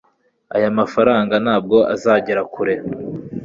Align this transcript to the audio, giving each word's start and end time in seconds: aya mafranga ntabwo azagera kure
aya 0.55 0.69
mafranga 0.79 1.35
ntabwo 1.43 1.77
azagera 1.93 2.41
kure 2.53 2.75